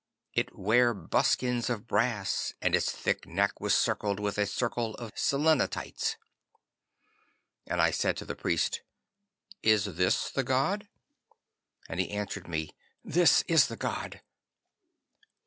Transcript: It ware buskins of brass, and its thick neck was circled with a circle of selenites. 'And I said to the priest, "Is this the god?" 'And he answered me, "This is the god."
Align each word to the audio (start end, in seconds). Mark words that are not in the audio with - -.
It 0.33 0.57
ware 0.57 0.95
buskins 0.95 1.69
of 1.69 1.85
brass, 1.85 2.55
and 2.59 2.73
its 2.75 2.91
thick 2.91 3.27
neck 3.27 3.61
was 3.61 3.75
circled 3.75 4.19
with 4.19 4.39
a 4.39 4.47
circle 4.47 4.95
of 4.95 5.11
selenites. 5.13 6.17
'And 7.67 7.79
I 7.79 7.91
said 7.91 8.17
to 8.17 8.25
the 8.25 8.33
priest, 8.35 8.81
"Is 9.61 9.85
this 9.85 10.31
the 10.31 10.43
god?" 10.43 10.87
'And 11.87 11.99
he 11.99 12.09
answered 12.09 12.47
me, 12.47 12.71
"This 13.05 13.43
is 13.47 13.67
the 13.67 13.77
god." 13.77 14.21